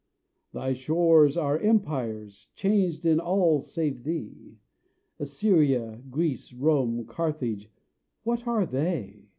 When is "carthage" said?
7.05-7.69